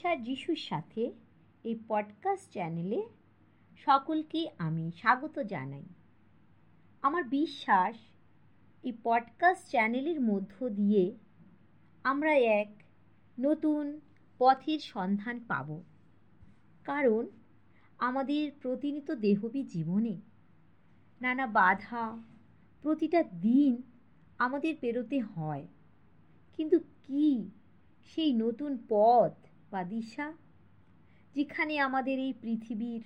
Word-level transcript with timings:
দিশার 0.00 0.22
যিশুর 0.22 0.56
সাথে 0.56 1.12
এই 1.64 1.78
পডকাস্ট 1.88 2.52
চ্যানেলে 2.52 3.02
সকলকে 3.76 4.50
আমি 4.58 4.92
স্বাগত 4.96 5.38
জানাই। 5.38 5.82
আমার 7.02 7.24
বিশ্বাস, 7.24 7.96
এই 8.82 8.92
পডকাস্ট 9.02 9.68
চ্যানেলের 9.68 10.20
মধ্য 10.20 10.68
দিয়ে 10.68 11.14
আমরা 12.04 12.34
এক 12.36 12.68
নতুন 13.40 14.00
পথের 14.38 14.78
সন্ধান 14.78 15.40
পাব। 15.48 15.82
কারণ 16.84 17.26
আমাদের 17.98 18.52
প্রতিনিয়ত 18.62 19.10
দেহবী 19.10 19.62
জীবনে 19.62 20.16
নানা 21.20 21.46
বাধা 21.46 22.22
প্রতিটা 22.82 23.22
দিন 23.22 23.82
আমাদের 24.38 24.76
পেরোতে 24.80 25.20
হয়। 25.20 25.66
কিন্তু 26.56 26.78
কি 26.78 27.50
সেই 28.04 28.32
নতুন 28.32 28.78
পথ 28.88 29.39
বা 29.70 29.84
দিশা, 29.84 30.32
যেখানে 31.34 31.78
আমাদের 31.78 32.18
এই 32.18 32.32
পৃথিবীর 32.40 33.02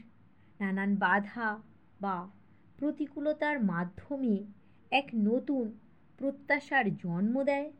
নানান 0.60 0.96
বাধা 0.96 1.62
বা 2.00 2.30
প্রতিকূলতার 2.76 3.62
মাধ্যমে 3.62 4.44
এক 4.90 5.08
নতুন 5.14 5.78
প্রত্যাশার 6.18 6.96
জন্ম 6.96 7.42
দেয়। 7.42 7.72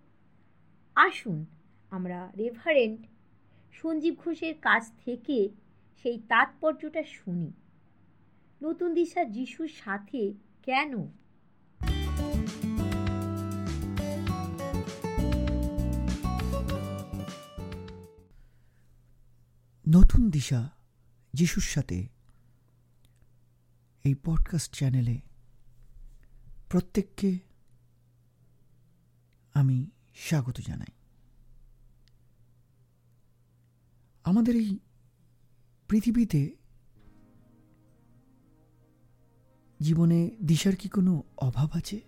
আসুন 0.94 1.46
আমরা 1.90 2.32
রেভারেন্ট 2.36 3.06
সঞ্জীব 3.72 4.14
ঘোষের 4.24 4.54
কাছ 4.62 4.92
থেকে 5.04 5.48
সেই 6.02 6.18
তাৎপর্যটা 6.28 7.02
শুনি। 7.02 7.52
নতুন 8.62 8.94
দিশা 8.94 9.24
যিশুর 9.24 9.68
সাথে 9.68 10.32
কেন 10.62 10.92
নতুন 19.88 20.30
দিশা 20.30 20.70
যিশুর 21.32 21.62
সাথে। 21.62 22.08
এই 24.04 24.14
পডকাস্ট 24.24 24.74
চ্যানেলে 24.74 25.20
প্রত্যেককে 26.70 27.38
আমি 29.54 29.90
স্বাগত 30.14 30.60
জানাই। 30.60 30.92
আমাদের 34.24 34.56
এই 34.56 34.78
পৃথিবীতে 35.88 36.56
জীবনে 39.80 40.30
দিশার 40.44 40.76
কি 40.76 40.88
কোনো 40.88 41.22
অভাব 41.36 41.70
আছে? 41.72 42.00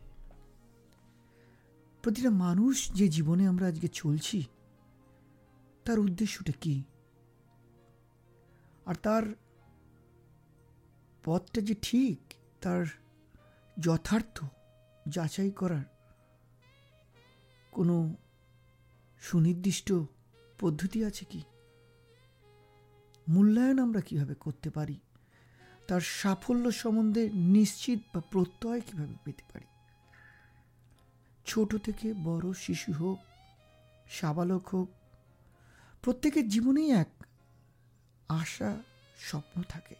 প্রতিটা 2.02 2.30
মানুষ 2.30 2.92
যে 2.92 3.08
জীবনে 3.08 3.48
আমরা 3.48 3.66
আজকে 3.66 3.88
চলছি, 3.88 4.44
তার 5.84 5.98
উদ্দেশ্যটা 5.98 6.52
কি? 6.60 6.82
আর 8.86 8.94
তার 8.94 9.22
পথটা 11.24 11.60
যে 11.60 11.74
ঠিক, 11.82 12.20
তার 12.60 12.84
যথার্থ 13.80 14.44
যাচাই 15.08 15.50
করার 15.50 15.84
কোনো 17.72 18.14
সুনির্দিষ্ট 19.20 19.92
পদ্ধতি 20.58 21.04
আছে 21.04 21.24
কি? 21.24 21.42
মূল্যায়ন 23.28 23.78
আমরা 23.78 24.00
কীভাবে 24.00 24.34
করতে 24.34 24.70
পারি? 24.70 25.00
তার 25.88 26.00
সাফল্য 26.00 26.72
সম্বন্ধে 26.72 27.30
নিশ্চিত 27.32 27.98
বা 28.14 28.20
প্রত্যয় 28.20 28.80
কীভাবে 28.80 29.14
পেতে 29.24 29.44
পারি? 29.52 29.66
ছোট 31.46 31.76
থেকে 31.76 32.14
বড় 32.14 32.52
শিশু 32.52 32.92
হোক, 32.92 33.18
সাবালক 34.10 34.68
হোক, 34.68 34.88
প্রত্যেকের 36.02 36.48
জীবনেই 36.48 36.90
এক 36.90 37.08
আশা, 38.28 38.82
স্বপ্ন 39.18 39.62
থাকে। 39.68 39.94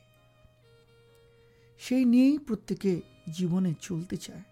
সেই 1.79 2.05
নিয়েই 2.05 2.39
প্রত্যেকে 2.39 3.01
জীবনে 3.33 3.75
চলতে 3.81 4.17
চায়। 4.17 4.43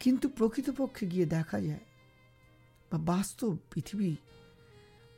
কিন্তু 0.00 0.28
প্রকৃতপক্ষে 0.28 1.06
গিয়ে 1.06 1.26
দেখা 1.26 1.60
যায় 1.60 1.84
বা 2.92 2.98
বাস্তব 2.98 3.56
পৃথিবী 3.70 4.16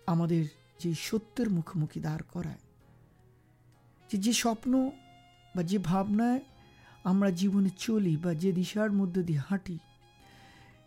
আমাদের 0.07 0.45
যে 0.79 0.95
সত্যের 0.95 1.51
মুখোমুখি 1.51 2.01
দাঁড় 2.01 2.23
করায়, 2.29 2.63
যে 4.11 4.19
যে 4.19 4.33
স্বপ্ন 4.33 4.91
বা 5.57 5.63
যে 5.63 5.79
ভাবনায় 5.79 6.41
আমরা 7.05 7.31
জীবনে 7.31 7.71
চলি 7.79 8.17
বা 8.17 8.35
যে 8.35 8.53
দিশার 8.53 8.93
মধ্যে 8.93 9.23
দিয়ে 9.23 9.43
হাঁটি, 9.51 9.79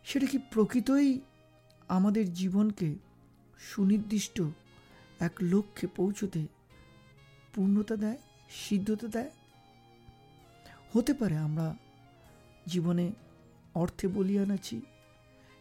সেটা 0.03 0.25
কি 0.25 0.38
প্রকৃতই 0.38 1.19
আমাদের 1.88 2.34
জীবনকে 2.34 2.96
সুনির্দিষ্ট 3.59 4.41
এক 5.19 5.34
লক্ষ্যে 5.41 5.88
পৌঁছতে 5.88 6.47
পূর্ণতা 7.53 7.96
দেয়, 7.96 8.18
সিদ্ধতা 8.50 9.07
দেয়। 9.07 9.31
হতে 10.94 11.13
পারে 11.13 11.38
আমরা 11.38 11.75
জীবনে 12.68 13.12
অর্থে 13.74 14.07
বলিয়ান 14.07 14.52
আছি, 14.52 14.81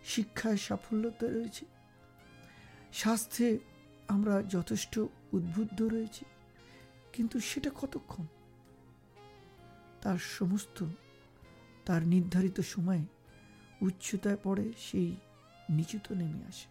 শিক্ষায় 0.04 0.56
সাফল্যতা 0.56 1.26
রয়েছে, 1.26 1.64
স্বাস্থ্যে 2.92 3.58
আমরা 4.08 4.42
যথেষ্ট 4.42 4.98
উদ্বুদ্ধ 5.32 5.82
রয়েছি, 5.82 6.24
কিন্তু 7.12 7.40
সেটা 7.40 7.70
কতক্ষণ? 7.80 8.26
তার 10.02 10.18
সমস্ত, 10.18 10.84
তার 11.86 12.02
নির্ধারিত 12.06 12.60
সময়ে 12.60 13.04
উচ্চতায় 13.80 14.36
পড়ে 14.42 14.72
সেই 14.78 15.16
নিচুত 15.70 16.12
নেমে 16.12 16.42
আসে। 16.48 16.68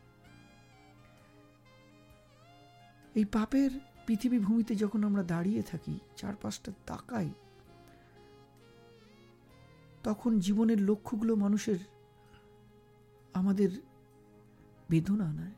এই 3.18 3.26
পাপের 3.26 3.72
পৃথিবী 4.06 4.40
ভূমিতে 4.40 4.76
যখন 4.76 5.04
আমরা 5.04 5.24
দাঁড়িয়ে 5.24 5.64
থাকি, 5.64 6.00
চারপাশটা 6.16 6.72
তাকাই, 6.86 7.30
তখন 10.04 10.40
জীবনের 10.40 10.80
লক্ষ্যগুলো 10.82 11.36
মানুষের 11.36 11.80
আমাদের 13.34 13.70
বেদনা 14.90 15.34
নেয়। 15.34 15.58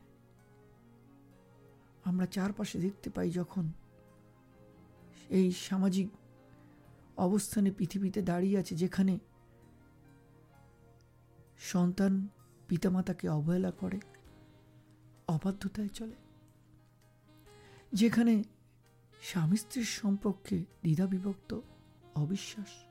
আমরা 2.04 2.26
চারপাশে 2.26 2.76
দেখতে 2.78 3.10
পাই 3.10 3.30
যখন 3.30 3.64
এই 5.38 5.52
সামাজিক 5.52 6.08
অবস্থানে 7.16 7.70
পৃথিবীতে 7.70 8.22
দাঁড়িয়ে 8.22 8.56
আছে, 8.58 8.74
যেখানে 8.76 9.14
সন্তান 11.72 12.12
পিতামাতাকে 12.68 13.28
অবহেলা 13.28 13.70
করে, 13.70 13.98
অবাধ্যতায় 15.28 15.88
চলে। 15.88 16.29
যেখানে 17.92 18.42
স্বামী 19.22 19.56
স্ত্রীর 19.56 19.84
সম্পর্কে 19.84 20.58
দ্বিধাবিভক্ত, 20.58 21.60
অবিশ্বাস। 22.14 22.84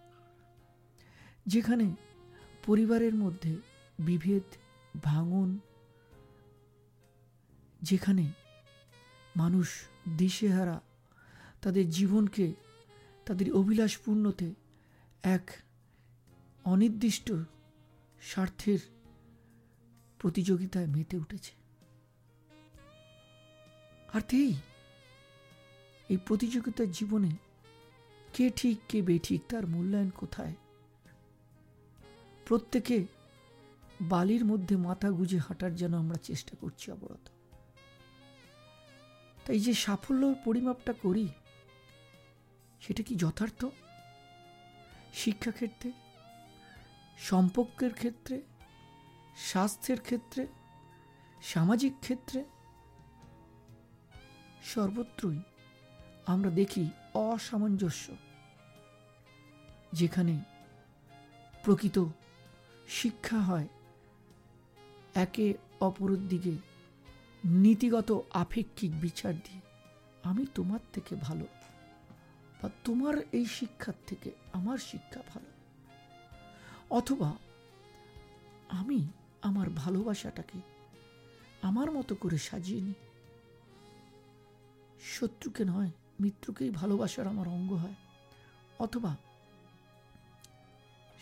যেখানে 1.45 1.95
পরিবারের 2.65 3.15
মধ্যে 3.15 3.57
বিভেদ, 3.99 4.43
ভাঙন, 5.03 5.59
যেখানে 7.81 8.31
মানুষ 9.35 9.81
দিশেহারা, 10.17 10.81
তাদের 11.61 11.89
জীবনকে, 11.89 12.53
তাদের 13.25 13.53
অভিলাষপূর্ণতে 13.53 14.53
এক 15.23 15.51
অনির্দিষ্ট 16.65 17.31
স্বার্থের 18.21 18.79
প্রতিযোগিতায় 20.19 20.87
মেতে 20.87 21.17
উঠেছে। 21.17 21.51
আর 24.13 24.21
তেই 24.21 24.53
এই 26.09 26.17
প্রতিযোগিতার 26.17 26.91
জীবনে 26.91 27.31
কে 28.33 28.49
ঠিক, 28.55 28.77
কে 28.87 29.01
বেঠিক, 29.01 29.41
তার 29.49 29.67
মূল্যায়ন 29.67 30.09
কোথায়? 30.09 30.53
প্রত্যেকে 32.45 33.07
বালির 34.01 34.45
মধ্যে 34.45 34.75
মাথা 34.77 35.11
গুজে 35.11 35.37
হাঁটার 35.37 35.75
যেন 35.75 35.93
আমরা 35.93 36.17
চেষ্টা 36.23 36.57
করছি 36.61 36.91
অবরত 36.91 37.29
তাই 39.45 39.59
যে 39.59 39.73
সাফল্য 39.73 40.35
পরিমাপটা 40.45 40.93
করি, 40.93 41.27
সেটা 42.81 43.03
কি 43.03 43.15
যথার্থ? 43.15 43.65
শিক্ষাক্ষেত্রে, 45.13 45.91
সম্পর্কের 47.19 47.93
ক্ষেত্রে, 47.93 48.41
স্বাস্থ্যের 49.37 50.01
ক্ষেত্রে, 50.01 50.47
সামাজিক 51.41 51.93
ক্ষেত্রে? 52.01 52.43
সর্বত্রই 54.63 55.39
আমরা 56.33 56.49
দেখি 56.49 56.83
অসামঞ্জস্য, 57.13 58.05
যেখানে 59.93 60.35
প্রকৃত 61.63 61.97
শিক্ষা 62.87 63.39
হয় 63.39 63.67
একে 65.15 65.47
অপরের 65.79 66.21
দিকে 66.27 66.53
নীতিগত 67.45 68.09
আপেক্ষিক 68.33 68.91
বিচার 69.01 69.33
দিয়ে। 69.33 69.61
আমি 70.23 70.43
তোমার 70.55 70.79
থেকে 70.93 71.13
ভালো 71.15 71.45
বা 72.59 72.67
তোমার 72.83 73.15
এই 73.31 73.45
শিক্ষার 73.45 73.97
থেকে 74.07 74.29
আমার 74.53 74.77
শিক্ষা 74.77 75.21
ভালো। 75.27 75.49
অথবা 76.89 77.29
আমি 78.69 78.99
আমার 79.41 79.67
ভালোবাসাটাকে 79.69 80.59
আমার 81.61 81.91
মতো 81.91 82.13
করে 82.15 82.37
সাজিয়ে 82.37 82.81
নিই। 82.81 82.99
শত্রুকে 85.13 85.63
নয় 85.65 85.91
মিত্রকেই 86.19 86.69
ভালোবাসার 86.69 87.27
আমার 87.27 87.47
অঙ্গ 87.47 87.73
হয়। 87.73 87.95
অথবা 88.79 89.17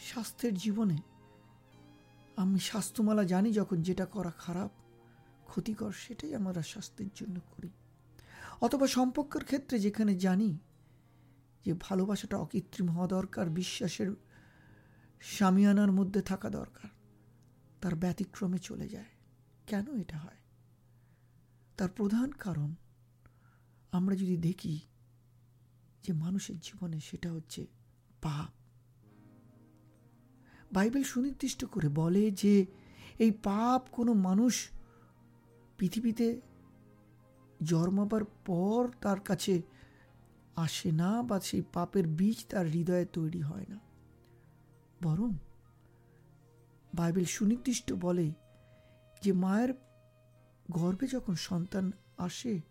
স্বাস্থ্যের 0.01 0.53
জীবনে 0.53 0.97
আমি 2.35 2.59
স্বাস্থ্যমালা 2.59 3.23
জানি 3.23 3.53
যখন 3.53 3.81
যেটা 3.81 4.05
করা 4.05 4.31
খারাপ, 4.31 4.71
ক্ষতিকর 5.45 5.91
সেটাই 5.91 6.35
আমরা 6.35 6.61
স্বাস্থ্যের 6.61 7.07
জন্য 7.15 7.39
করি। 7.39 7.69
অথবা 8.61 8.87
সম্পর্কের 8.87 9.43
ক্ষেত্রে 9.43 9.79
যেখানে 9.79 10.15
জানি 10.15 10.57
যে 11.65 11.73
ভালোবাসাটা 11.79 12.37
অকৃত্রিম 12.37 12.89
হওয়া 12.89 13.07
দরকার, 13.07 13.49
বিশ্বাসের 13.49 14.11
সামিয়ানার 15.21 15.91
মধ্যে 15.91 16.21
থাকা 16.21 16.49
দরকার, 16.49 16.89
তার 17.81 17.95
ব্যতিক্রমে 17.95 18.57
চলে 18.57 18.87
যায়। 18.89 19.11
কেন 19.67 19.99
এটা 19.99 20.17
হয়? 20.17 20.37
তার 21.77 21.89
প্রধান 21.89 22.31
কারণ 22.31 22.75
আমরা 23.97 24.15
যদি 24.15 24.37
দেখি 24.37 24.75
যে 26.03 26.13
মানুষের 26.13 26.57
জীবনে 26.59 26.99
সেটা 26.99 27.31
হচ্ছে 27.31 27.61
পাপ। 28.21 28.51
বাইবেল 30.71 31.03
সুনির্দিষ্ট 31.03 31.65
করে 31.65 31.89
বলে 31.89 32.31
যে 32.31 32.65
এই 33.19 33.31
পাপ 33.31 33.81
কোনো 33.91 34.13
মানুষ 34.13 34.69
পৃথিবীতে 35.77 36.41
জন্মাবার 37.63 38.25
পর 38.45 38.81
তার 39.01 39.19
কাছে 39.19 39.61
আসে 40.55 40.91
না 40.91 41.23
বা 41.23 41.39
সেই 41.39 41.63
পাপের 41.73 42.07
বীজ 42.07 42.45
তার 42.49 42.65
হৃদয়ে 42.65 43.05
তৈরি 43.05 43.41
হয় 43.41 43.65
না। 43.69 43.79
বরং 45.01 45.31
বাইবেল 46.93 47.25
সুনির্দিষ্ট 47.25 47.93
বলে 47.93 48.31
যে 49.23 49.33
মায়ের 49.33 49.73
গর্ভে 50.71 51.07
যখন 51.07 51.35
সন্তান 51.35 51.91
আসে 52.17 52.61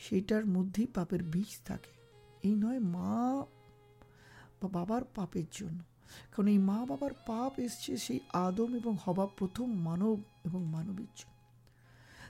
সেটার 0.00 0.46
মধ্যেই 0.46 0.86
পাপের 0.86 1.22
বীজ 1.22 1.60
থাকে। 1.64 1.90
এই 2.48 2.54
নয় 2.54 2.78
মা 2.78 3.44
বা 4.62 4.68
বাবার 4.68 5.02
পাপের 5.04 5.44
জন্য। 5.52 5.78
কারণ 6.08 6.48
এই 6.48 6.58
মা 6.58 6.86
বাবার 6.86 7.10
পাপ 7.26 7.58
এসছে 7.58 7.96
সেই 7.96 8.20
আদম 8.32 8.76
এবং 8.76 8.96
হবা 9.04 9.26
প্রথম 9.26 9.72
মানব 9.72 10.22
এবং 10.44 10.64
মানবীর 10.64 11.08
জন্য। 11.16 11.34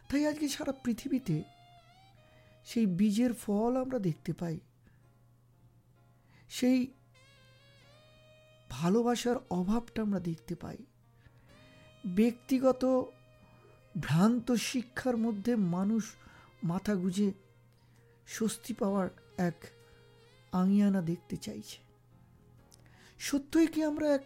তাই 0.09 0.27
আজকে 0.27 0.49
সারা 0.49 0.73
পৃথিবীতে 0.73 1.43
সেই 2.65 2.87
বীজের 2.87 3.33
ফল 3.33 3.81
আমরা 3.81 3.99
দেখতে 3.99 4.33
পাই। 4.33 4.61
সেই 6.49 6.87
ভালোবাসার 8.71 9.37
অভাবটা 9.51 10.03
আমরা 10.03 10.21
দেখতে 10.21 10.55
পাই। 10.55 10.77
ব্যক্তিগত 12.07 12.85
ভ্রান্ত 14.01 14.53
শিক্ষার 14.53 15.17
মধ্যে 15.17 15.57
মানুষ 15.57 16.13
মাথা 16.65 16.95
গুজে 16.95 17.33
স্বস্তি 18.31 18.75
পাওয়ার 18.75 19.09
এক 19.39 19.59
আঙিয়ানা 20.53 21.03
দেখতে 21.03 21.37
চাইছে। 21.37 21.79
সত্যই 23.19 23.67
কি 23.67 23.85
আমরা 23.85 24.15
এক 24.15 24.25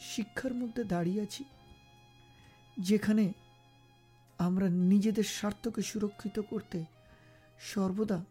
শিক্ষার 0.00 0.54
মধ্যে 0.54 0.84
দাঁড়িয়ে 0.84 1.22
আছি? 1.22 1.44
যেখানে 2.80 3.32
আমরা 4.38 4.68
নিজেদের 4.68 5.24
স্বার্থকে 5.24 5.82
সুরক্ষিত 5.82 6.40
করতে 6.40 6.84
সর্বদা 7.60 8.24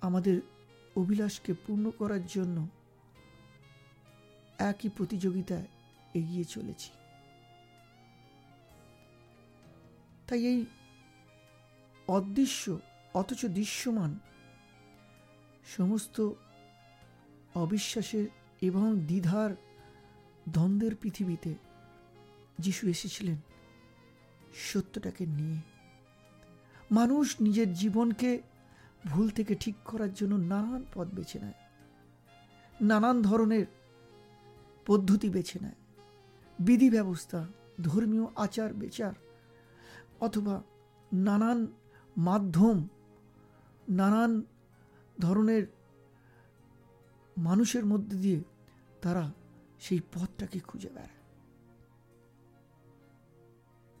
আমাদের 0.00 0.40
অভিলাষকে 0.96 1.52
পূর্ণ 1.66 1.90
করার 1.90 2.26
জন্য 2.26 2.68
একই 4.58 4.88
প্রতিযোগিতায় 4.88 5.66
এগিয়ে 6.14 6.44
চলেছি। 6.44 6.90
তাই 10.26 10.46
এই 10.46 10.66
অদৃশ্য 12.08 12.78
অথচ 13.14 13.46
দৃশ্যমান। 13.46 14.18
সমস্ত 15.76 16.30
অবিশ্বাসের 17.54 18.26
এবং 18.60 19.00
দ্বিধার 19.00 19.50
দ্বন্দ্বের 20.48 20.94
পৃথিবীতে 20.94 21.54
যিশু 22.58 22.88
এসেছিলেন 22.88 23.38
সত্যটাকে 24.54 25.26
নিয়ে। 25.26 25.60
মানুষ 26.90 27.40
নিজের 27.40 27.72
জীবনকে 27.72 28.42
ভুল 29.06 29.30
থেকে 29.30 29.54
ঠিক 29.54 29.74
করার 29.84 30.14
জন্য 30.14 30.34
নানান 30.36 30.84
পথ 30.94 31.08
বেছে 31.14 31.38
নেয়, 31.38 31.58
নানান 32.80 33.22
ধরনের 33.22 33.66
পদ্ধতি 34.86 35.30
বেছে 35.30 35.58
নেয় 35.62 35.78
বিধি 36.58 36.90
ব্যবস্থা 36.90 37.48
ধর্মীয় 37.80 38.26
আচার 38.36 38.74
বিচার 38.74 39.12
অথবা 40.20 40.62
নানান 41.12 41.66
মাধ্যম 42.16 42.88
নানান 43.90 44.42
ধরনের 45.20 45.66
মানুষের 47.38 47.86
মধ্যে 47.86 48.16
দিয়ে 48.16 48.42
তারা 49.02 49.32
সেই 49.80 50.00
পথটাকে 50.00 50.60
খুঁজে 50.60 50.88
বেড়ায়। 50.88 51.08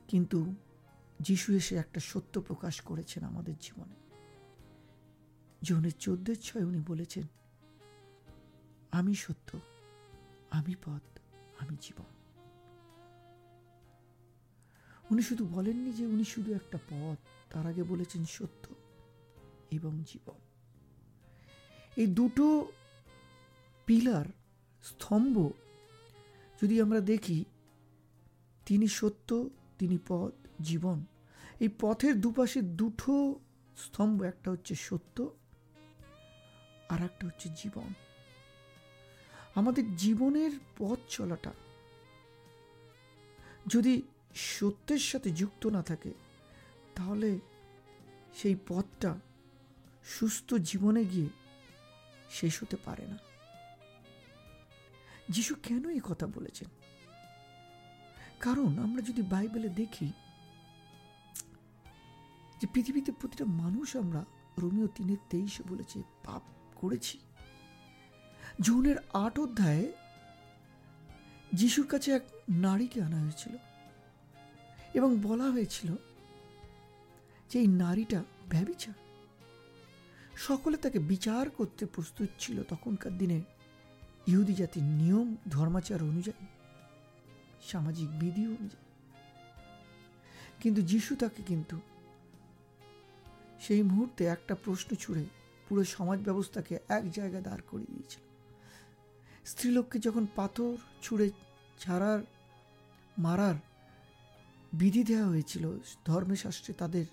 কিন্তু 0.08 0.54
যিশু 1.20 1.52
এসে 1.52 1.76
একটা 1.76 2.00
সত্য 2.00 2.40
প্রকাশ 2.40 2.80
করেছেন 2.80 3.24
আমাদের 3.24 3.54
জীবনে। 3.60 3.94
জীবনের 5.62 5.92
চোদ্দের 5.98 6.40
ছয় 6.40 6.64
উনি 6.64 6.82
বলেছেন, 6.86 7.26
আমি 8.92 9.14
সত্য, 9.14 9.60
আমি 10.50 10.74
পথ, 10.74 11.18
আমি 11.60 11.76
জীবন। 11.80 12.04
উনি 15.10 15.22
শুধু 15.22 15.46
বলেননি 15.46 15.92
যে 15.92 16.06
উনি 16.06 16.24
শুধু 16.24 16.54
একটা 16.54 16.78
পথ, 16.90 17.18
তার 17.52 17.66
আগে 17.66 17.82
বলেছেন 17.82 18.24
সত্য। 18.24 18.74
এবং 19.70 20.04
জীবন। 20.06 20.34
এই 21.96 22.06
দুটো 22.06 22.72
পিলার 23.86 24.24
স্তম্ভ 24.82 25.50
যদি 26.62 26.80
আমরা 26.80 27.00
দেখি, 27.00 27.44
তিনি 28.66 28.88
সত্য, 28.88 29.50
তিনি 29.78 29.98
পথ, 30.08 30.32
জীবন। 30.60 31.04
এই 31.60 31.68
পথের 31.80 32.20
দুপাশে 32.20 32.62
দুটো 32.62 33.38
স্তম্ভ, 33.76 34.22
একটা 34.22 34.50
হচ্ছে 34.50 34.74
সত্য 34.74 35.36
আর 36.88 37.02
একটা 37.02 37.26
হচ্ছে 37.26 37.48
জীবন। 37.56 37.94
আমাদের 39.54 39.96
জীবনের 39.96 40.50
পথ 40.78 40.98
চলাটা 41.08 41.52
যদি 43.66 44.02
সত্যের 44.34 44.98
সাথে 44.98 45.30
যুক্ত 45.30 45.66
না 45.66 45.82
থাকে, 45.82 46.12
তাহলে 46.94 47.38
সেই 48.34 48.56
পথটা 48.68 49.20
সুস্থ 50.18 50.54
জীবনে 50.54 51.04
গিয়ে 51.04 51.28
শেষ 52.30 52.62
হতে 52.62 52.76
পারে 52.76 53.06
না। 53.06 53.18
যিশু 55.28 55.54
কেন 55.62 55.90
এই 55.90 56.00
কথা 56.04 56.26
বলেছেন? 56.26 56.68
কারণ 58.40 58.78
আমরা 58.78 59.02
যদি 59.02 59.22
বাইবেলে 59.22 59.68
দেখি 59.68 60.12
যে 62.60 62.66
পৃথিবীতে 62.72 63.12
প্রতিটা 63.12 63.44
মানুষ 63.44 63.96
আমরা 63.96 64.24
রোমিও 64.58 64.86
তিনের 64.86 65.16
তেইশে 65.30 65.62
বলেছে, 65.68 66.02
পাপ 66.24 66.42
করেছি। 66.74 67.18
যৌনের 68.60 68.96
আট 69.12 69.38
অধ্যায়ে 69.38 69.92
যিশুর 71.54 71.86
কাছে 71.86 72.12
এক 72.12 72.22
নারীকে 72.48 73.02
আনা 73.02 73.20
হয়েছিল 73.20 73.54
এবং 74.94 75.18
বলা 75.22 75.44
হয়েছিল 75.44 75.96
যে 77.50 77.58
এই 77.58 77.66
নারীটা 77.66 78.24
ব্যবিচার 78.50 78.94
সকলে 80.46 80.76
তাকে 80.76 80.98
বিচার 80.98 81.50
করতে 81.50 81.86
প্রস্তুত 81.86 82.28
ছিল 82.38 82.62
তখনকার 82.62 83.18
দিনে। 83.18 83.42
ইহুদি 84.26 84.54
জাতির 84.54 84.82
নিয়ম, 84.82 85.36
ধর্মাচার 85.48 86.02
অনুযায়ী, 86.02 86.46
সামাজিক 87.62 88.08
বিধি 88.18 88.46
অনুযায়ী। 88.46 88.86
কিন্তু 90.60 90.82
যিশু 90.82 91.16
তাকে 91.16 91.42
কিন্তু 91.42 91.80
সেই 93.60 93.82
মুহূর্তে 93.82 94.24
একটা 94.24 94.54
প্রশ্ন 94.54 94.96
ছুড়ে 94.96 95.24
পুরো 95.68 95.84
সমাজ 95.84 96.18
ব্যবস্থাকে 96.20 96.78
এক 96.88 97.10
জায়গায় 97.10 97.42
দাঁড় 97.42 97.60
করিয়ে 97.70 97.92
দিয়েছিল। 97.92 98.22
স্ত্রীলোককে 99.44 99.98
যখন 99.98 100.26
পাথর 100.36 100.76
ছুঁড়ে 101.02 101.30
ছাড়ার, 101.78 102.20
মারার 103.18 103.54
বিধি 104.72 105.04
দেওয়া 105.04 105.26
হয়েছিল 105.26 105.78
ধর্মশাস্ত্রে 106.04 106.74
তাদের 106.74 107.04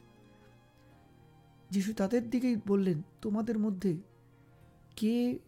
যিশু 1.70 1.94
তাদের 1.94 2.30
দিকেই 2.30 2.58
বললেন, 2.68 3.02
তোমাদের 3.22 3.60
মধ্যে 3.60 3.98
কে 4.96 5.40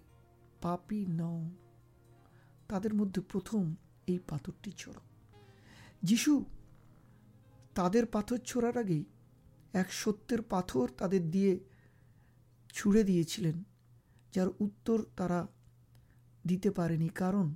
পাপি 0.61 1.05
নও। 1.09 1.49
তাদের 2.67 2.93
মধ্যে 2.93 3.21
প্রথম 3.21 3.75
এই 4.07 4.19
পাথরটি 4.27 4.71
ছোড়ো 4.71 5.01
যিশু 6.03 6.45
তাদের 7.75 8.05
পাথর 8.05 8.37
ছোড়ার 8.37 8.77
আগেই 8.77 9.03
এক 9.73 9.93
সত্যের 9.93 10.41
পাথর 10.41 10.89
তাদের 10.97 11.31
দিয়ে 11.31 11.59
ছুড়ে 12.73 13.03
দিয়েছিলেন, 13.03 13.63
যার 14.33 14.47
উত্তর 14.59 15.05
তারা 15.15 15.47
দিতে 16.47 16.71
পারেনি, 16.71 17.09
কারণ 17.09 17.55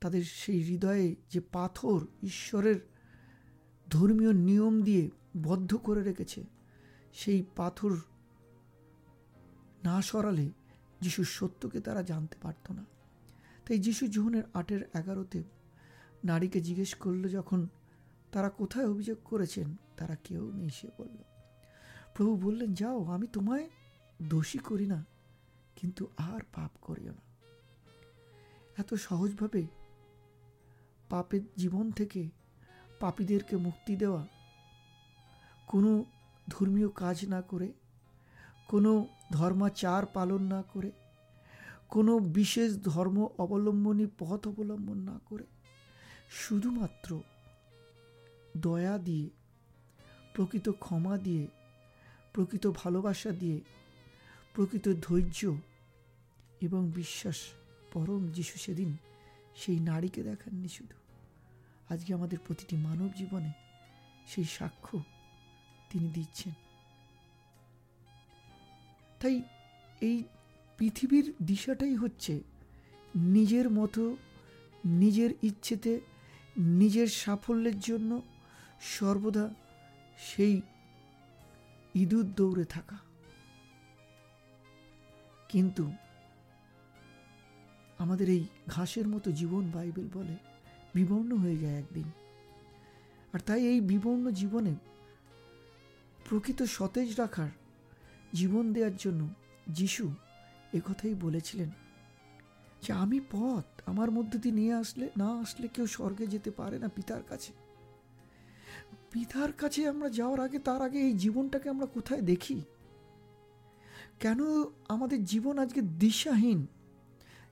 তাদের 0.00 0.24
সেই 0.24 0.62
হৃদয়ে 0.62 1.16
যে 1.30 1.40
পাথর 1.40 2.06
ঈশ্বরের 2.22 2.78
ধর্মীয় 3.90 4.32
নিয়ম 4.32 4.82
দিয়ে 4.82 5.10
বদ্ধ 5.42 5.76
করে 5.76 6.02
রেখেছে 6.02 6.44
সেই 7.12 7.44
পাথর 7.56 7.92
না 9.84 10.02
সরালে 10.02 10.50
যিশুর 11.00 11.24
সত্যকে 11.24 11.80
তারা 11.80 12.02
জানতে 12.02 12.36
পারত 12.42 12.72
না। 12.72 12.84
তাই 13.66 13.78
যিশু 13.78 14.06
জোহনের 14.06 14.42
আটের 14.54 14.82
এগারোতে 14.94 15.42
নারীকে 16.24 16.60
জিজ্ঞেস 16.60 16.94
করল 16.94 17.28
যখন, 17.28 17.68
তারা 18.32 18.48
কোথায় 18.50 18.86
অভিযোগ 18.86 19.18
করেছেন? 19.24 19.76
তারা 19.96 20.16
কেউ 20.16 20.68
সে 20.72 20.88
বলল, 20.98 21.16
প্রভু 22.14 22.36
বললেন, 22.36 22.74
যাও, 22.74 23.04
আমি 23.04 23.26
তোমায় 23.26 23.70
দোষী 24.22 24.58
করি 24.58 24.86
না, 24.86 25.04
কিন্তু 25.76 26.06
আর 26.16 26.40
পাপ 26.54 26.70
করিও 26.82 27.12
না। 27.12 27.22
এত 28.76 28.94
সহজভাবে 28.94 29.66
পাপের 31.08 31.40
জীবন 31.56 31.90
থেকে 31.90 32.30
পাপীদেরকে 33.00 33.56
মুক্তি 33.56 33.96
দেওয়া 33.96 34.26
কোনো 35.66 36.04
ধর্মীয় 36.48 36.88
কাজ 36.88 37.26
না 37.26 37.42
করে, 37.42 37.72
কোনো 38.68 39.06
ধর্মাচার 39.32 40.06
পালন 40.06 40.42
না 40.42 40.62
করে, 40.62 40.92
কোনো 41.88 42.18
বিশেষ 42.18 42.76
ধর্ম 42.82 43.28
অবলম্বনী 43.38 44.06
পথ 44.18 44.48
অবলম্বন 44.48 44.98
না 44.98 45.20
করে, 45.26 45.44
শুধুমাত্র 46.30 47.20
দয়া 48.56 48.98
দিয়ে, 48.98 49.30
প্রকৃত 50.34 50.70
ক্ষমা 50.70 51.18
দিয়ে, 51.18 51.46
প্রকৃত 52.32 52.66
ভালোবাসা 52.66 53.30
দিয়ে, 53.30 53.60
প্রকৃত 54.54 54.88
ধৈর্য 54.88 55.54
এবং 56.60 56.90
বিশ্বাস 56.90 57.36
পরম 57.92 58.26
যিশু 58.26 58.58
সেদিন 58.58 58.96
সেই 59.56 59.78
নারীকে 59.80 60.22
দেখাননি 60.22 60.68
শুধু। 60.68 60.94
আজকে 61.88 62.14
আমাদের 62.14 62.38
প্রতিটি 62.46 62.76
মানব 62.76 63.12
জীবনে 63.16 63.52
সেই 64.26 64.44
সাক্ষ্য 64.44 65.11
তিনি 65.92 66.08
দিচ্ছেন। 66.08 66.52
তাই 69.20 69.42
এই 70.00 70.24
পৃথিবীর 70.78 71.34
দিশাটাই 71.46 71.94
হচ্ছে 71.94 72.40
নিজের 73.14 73.70
মতো, 73.70 74.16
নিজের 74.84 75.30
ইচ্ছেতে, 75.42 76.00
নিজের 76.58 77.06
সাফল্যের 77.06 77.78
জন্য 77.78 78.22
সর্বদা 78.80 79.54
সেই 80.18 80.62
ইঁদুর 81.94 82.26
দৌড়ে 82.36 82.64
থাকা। 82.64 82.96
কিন্তু 85.48 85.92
আমাদের 87.98 88.28
এই 88.28 88.44
ঘাসের 88.68 89.08
মতো 89.08 89.32
জীবন 89.32 89.70
বাইবেল 89.70 90.08
বলে 90.14 90.36
বিবর্ণ 90.94 91.36
হয়ে 91.36 91.56
যায় 91.56 91.78
একদিন। 91.78 92.08
আর 93.32 93.40
তাই 93.40 93.60
এই 93.66 93.80
বিবর্ণ 93.80 94.30
জীবনে 94.30 94.74
প্রকৃত 96.24 96.62
সতেজ 96.62 97.14
রাখার 97.18 97.48
জীবন 98.32 98.72
দেওয়ার 98.72 98.96
জন্য 98.96 99.28
যিশু 99.68 100.14
একথাই 100.74 101.14
বলেছিলেন 101.14 101.70
যে, 102.82 102.92
আমি 102.92 103.20
পথ 103.30 103.64
আমার 103.86 104.10
মধ্যে 104.10 104.38
দিয়ে 104.38 104.54
নিয়ে 104.54 104.74
আসলে, 104.74 105.10
না 105.16 105.40
আসলে 105.40 105.68
কেউ 105.68 105.86
স্বর্গে 105.86 106.26
যেতে 106.26 106.50
পারে 106.50 106.78
না 106.78 106.88
পিতার 106.88 107.22
কাছে। 107.22 107.52
পিতার 109.10 109.52
কাছে 109.52 109.88
আমরা 109.88 110.08
যাওয়ার 110.08 110.40
আগে, 110.40 110.58
তার 110.58 110.82
আগে 110.82 110.98
এই 110.98 111.14
জীবনটাকে 111.14 111.68
আমরা 111.68 111.86
কোথায় 111.86 112.20
দেখি? 112.20 112.62
কেন 114.20 114.38
আমাদের 114.88 115.24
জীবন 115.24 115.58
আজকে 115.58 115.82
দিশাহীন? 115.82 116.66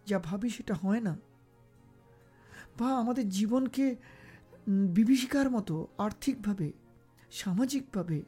যা 0.06 0.18
ভাবি 0.18 0.50
সেটা 0.50 0.74
হয় 0.74 1.00
না। 1.00 1.18
বা 2.78 2.98
আমাদের 2.98 3.28
জীবনকে 3.28 3.96
বিভীষিকার 4.68 5.50
মতো 5.50 5.86
আর্থিকভাবে, 5.98 6.72
সামাজিকভাবে 7.30 8.22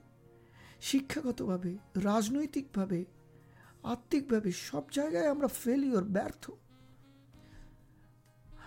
শিক্ষাগতভাবে, 0.83 1.77
রাজনৈতিকভাবে, 1.97 3.05
আত্মিকভাবে 3.83 4.53
সব 4.53 4.83
জায়গায় 4.93 5.29
আমরা 5.29 5.49
ফেলিওর 5.49 6.05
ব্যর্থ। 6.05 6.51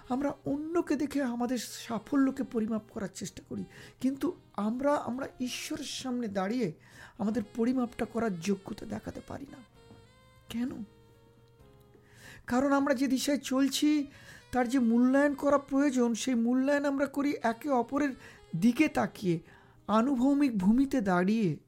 আমরা 0.10 0.34
অন্যকে 0.46 0.96
দেখে 0.96 1.24
আমাদের 1.24 1.58
সাফল্যকে 1.58 2.44
পরিমাপ 2.44 2.82
করার 2.90 3.08
চেষ্টা 3.16 3.44
করি। 3.50 3.64
কিন্তু 4.02 4.36
আমরা 4.54 4.96
আমরা 4.96 5.28
ঈশ্বরের 5.40 5.86
সামনে 5.86 6.28
দাঁড়িয়ে 6.28 6.74
আমাদের 7.18 7.44
পরিমাপটা 7.56 8.06
করার 8.06 8.40
যোগ্যতা 8.40 8.86
দেখাতে 8.86 9.22
পারি 9.28 9.46
না। 9.52 9.58
কেন? 10.50 10.84
কারণ 12.48 12.72
আমরা 12.72 12.94
যে 12.94 13.08
দিশায় 13.08 13.38
চলছি, 13.38 14.08
তার 14.52 14.70
যে 14.70 14.80
মূল্যায়ন 14.80 15.34
করা 15.34 15.58
প্রয়োজন, 15.58 16.14
সেই 16.14 16.36
মূল্যায়ন 16.36 16.86
আমরা 16.86 17.06
করি 17.06 17.34
একে 17.44 17.70
অপরের 17.70 18.10
দিকে 18.56 18.88
তাকিয়ে, 18.88 19.40
আনুভৌমিক 19.88 20.58
ভূমিতে 20.58 21.02
দাঁড়িয়ে। 21.02 21.65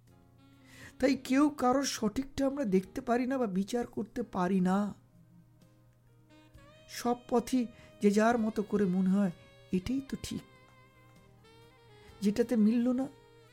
তাই 0.99 1.15
কেউ 1.15 1.49
কারোর 1.49 1.83
সঠিকটা 1.83 2.47
আমরা 2.47 2.65
দেখতে 2.65 3.01
পারি 3.01 3.27
না 3.27 3.37
বা 3.37 3.47
বিচার 3.47 3.87
করতে 3.87 4.23
পারি 4.23 4.59
না। 4.59 4.93
সব 6.89 7.15
পথই 7.29 7.65
যে 8.01 8.11
যার 8.11 8.37
মতো 8.37 8.63
করে 8.63 8.85
মনে 8.85 9.09
হয়, 9.09 9.31
এটাই 9.71 10.01
তো 10.09 10.17
ঠিক। 10.23 10.41
যেটাতে 12.21 12.55
মিলল 12.55 12.91
না 12.91 13.07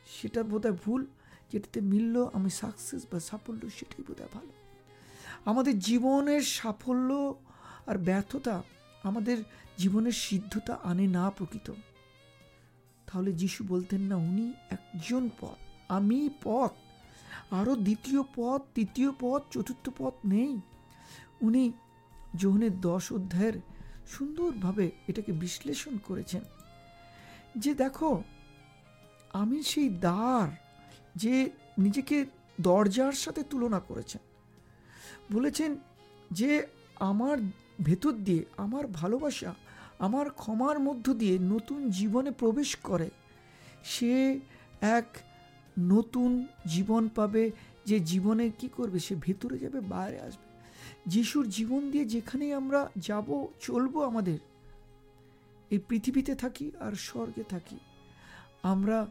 সেটা 0.06 0.42
বোধহয় 0.42 0.76
ভুল। 0.84 1.06
যেটাতে 1.52 1.80
মিলল 1.80 2.28
আমি 2.32 2.50
সাকসেস 2.50 3.06
বা 3.12 3.20
সাফল্য, 3.20 3.70
সেটাই 3.70 4.04
বোধহয় 4.08 4.28
ভালো। 4.32 4.48
আমাদের 5.44 5.78
জীবনের 5.78 6.40
সাফল্য 6.40 7.34
আর 7.86 7.98
ব্যর্থতা 7.98 8.62
আমাদের 9.02 9.38
জীবনের 9.78 10.12
সিদ্ধতা 10.12 10.78
আনে 10.82 11.06
না 11.06 11.30
প্রকৃত। 11.30 11.72
তাহলে 13.06 13.32
যিশু 13.32 13.64
বলতেন 13.68 14.00
না, 14.00 14.16
উনি 14.16 14.52
একজন 14.70 15.30
পথ, 15.40 15.56
আমি 15.88 16.30
পথ। 16.42 16.70
আরও 17.58 17.72
দ্বিতীয় 17.86 18.22
পথ 18.36 18.60
তৃতীয় 18.74 19.10
পথ 19.20 19.40
চতুর্থ 19.50 19.84
পথ 19.98 20.14
নেই। 20.24 20.52
উনি 21.40 21.64
যোহনের 22.36 22.74
দশ 22.80 23.04
অধ্যায়ের 23.12 23.56
সুন্দরভাবে 24.06 24.84
এটাকে 25.08 25.32
বিশ্লেষণ 25.32 25.94
করেছেন 25.98 26.42
যে 27.56 27.72
দেখো 27.74 28.10
আমি 29.32 29.58
সেই 29.62 29.88
দ্বার 30.04 30.48
যে 31.16 31.34
নিজেকে 31.78 32.16
দরজার 32.60 33.14
সাথে 33.24 33.42
তুলনা 33.50 33.80
করেছেন। 33.80 34.22
বলেছেন 35.32 35.70
যে 36.30 36.50
আমার 37.10 37.36
ভেতর 37.84 38.12
দিয়ে, 38.26 38.42
আমার 38.56 38.84
ভালোবাসা, 39.00 39.52
আমার 39.98 40.26
ক্ষমার 40.30 40.76
মধ্য 40.78 41.06
দিয়ে 41.14 41.36
নতুন 41.54 41.80
জীবনে 41.90 42.30
প্রবেশ 42.30 42.70
করে। 42.82 43.08
সে 43.84 44.14
এক 44.80 45.08
নতুন 45.78 46.46
জীবন 46.66 47.08
পাবে, 47.08 47.50
যে 47.84 48.00
জীবনে 48.00 48.50
কি 48.50 48.68
করবে, 48.68 48.98
সে 48.98 49.14
ভেতরে 49.20 49.58
যাবে, 49.58 49.80
বাইরে 49.80 50.20
আসবে। 50.20 50.44
যিশুর 51.06 51.48
জীবন 51.48 51.90
দিয়ে 51.90 52.04
যেখানেই 52.04 52.52
আমরা 52.52 52.90
যাব, 52.96 53.46
চলবো 53.60 54.02
আমাদের। 54.02 54.38
এই 55.70 55.78
পৃথিবীতে 55.78 56.34
থাকি 56.34 56.72
আর 56.80 56.92
স্বর্গে 56.92 57.42
থাকি। 57.42 57.78
আমরা 58.62 59.06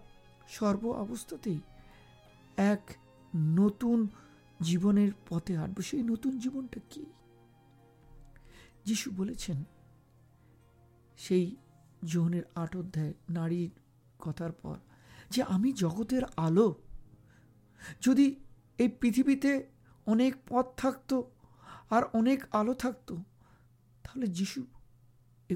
সর্ব 0.50 0.92
অবস্থাতেই 0.92 1.60
এক 2.58 2.82
নতুন 3.36 4.08
জীবনের 4.62 5.12
পথে 5.30 5.58
হাঁটবো। 5.58 5.82
সেই 5.82 6.04
নতুন 6.04 6.40
জীবনটা 6.40 6.80
কি? 6.90 7.06
যিশু 8.86 9.12
বলেছেন, 9.18 9.64
সেই 11.18 11.56
জোহনের 12.04 12.44
আট 12.56 12.78
অধ্যায় 12.78 13.14
নারীর 13.30 13.72
কথার 14.20 14.52
পর 14.52 14.78
যে 15.34 15.44
আমি 15.44 15.74
জগতের 15.74 16.22
আলো, 16.38 16.76
যদি 18.02 18.36
এই 18.78 18.88
পৃথিবীতে 18.88 19.52
অনেক 20.06 20.36
পথ 20.50 20.66
থাকতো 20.78 21.32
আর 21.90 22.04
অনেক 22.14 22.44
আলো 22.52 22.74
থাকতো, 22.74 23.16
তাহলে 24.04 24.28
যিশু 24.28 24.66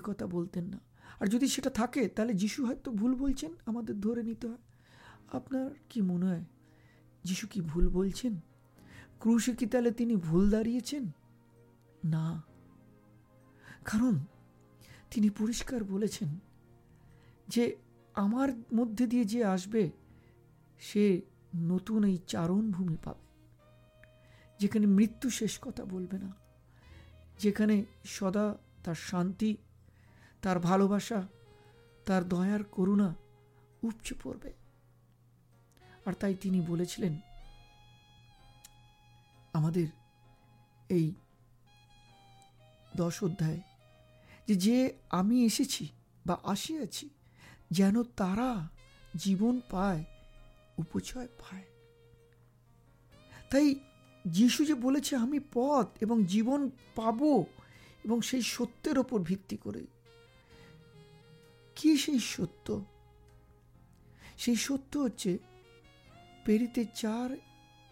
কথা 0.03 0.27
বলতেন 0.27 0.65
না। 0.65 0.79
আর 1.19 1.27
যদি 1.27 1.47
সেটা 1.47 1.69
থাকে, 1.69 2.07
তাহলে 2.07 2.33
যিশু 2.33 2.65
হয়তো 2.65 2.91
ভুল 2.91 3.15
বলছেন, 3.15 3.53
আমাদের 3.65 3.99
ধরে 3.99 4.23
নিতে 4.23 4.47
হয়। 4.47 4.61
আপনার 5.31 5.69
কি 5.89 6.01
মনে 6.01 6.25
হয়, 6.25 6.45
যিশু 7.23 7.47
কি 7.47 7.61
ভুল 7.61 7.89
বলছেন? 7.89 8.39
ক্রুশে 9.19 9.55
কি 9.55 9.65
তাহলে 9.65 9.91
তিনি 9.91 10.15
ভুল 10.15 10.49
দাঁড়িয়েছেন? 10.49 11.03
না। 12.05 12.43
কারণ 13.85 14.19
তিনি 15.11 15.29
পরিষ্কার 15.29 15.83
বলেছেন 15.83 16.39
যে 17.47 17.75
আমার 18.17 18.49
মধ্যে 18.73 19.07
দিয়ে 19.07 19.25
যে 19.25 19.45
আসবে, 19.45 19.91
সে 20.79 21.21
নতুন 21.55 22.03
এই 22.03 22.17
চারণভূমি 22.27 22.97
পাবে। 23.03 23.25
যেখানে 24.59 24.85
মৃত্যু 24.85 25.29
শেষ 25.29 25.59
কথা 25.61 25.85
বলবে 25.85 26.17
না। 26.19 26.35
যেখানে 27.39 27.85
সদা 28.05 28.57
তার 28.83 28.95
শান্তি, 28.95 29.57
তার 30.41 30.59
ভালোবাসা, 30.59 31.27
তার 32.05 32.29
দয়ার 32.29 32.63
করুণা 32.63 33.15
উপচে 33.83 34.15
পড়বে। 34.23 34.53
আর 36.05 36.13
তাই 36.13 36.35
তিনি 36.35 36.61
বলেছিলেন, 36.61 37.19
আমাদের 39.53 39.87
এই 40.89 41.13
দশ 42.97 43.23
অধ্যায় 43.23 43.61
যে 44.47 44.55
যে 44.55 44.97
আমি 45.09 45.45
এসেছি 45.45 45.89
বা 46.25 46.37
আসিয়াছি 46.43 47.09
যেন 47.71 48.03
তারা 48.03 48.69
জীবন 49.15 49.61
পায়, 49.69 50.03
উপচয় 50.77 51.27
পায়। 51.27 51.63
তাই 53.49 53.75
যিশু 54.27 54.65
যে 54.65 54.73
বলেছে, 54.73 55.15
আমি 55.15 55.39
পথ 55.53 55.87
এবং 56.01 56.25
জীবন 56.25 56.69
পাবো 56.95 57.45
এবং 58.05 58.21
সেই 58.21 58.41
সত্যের 58.41 58.99
ওপর 58.99 59.21
ভিত্তি 59.21 59.57
করে। 59.57 59.87
কি 61.75 61.97
সেই 61.97 62.19
সত্য? 62.19 62.85
সেই 64.37 64.55
সত্য 64.55 64.97
হচ্ছে, 64.97 65.37
পেরিতে 66.45 66.85
চার 66.95 67.37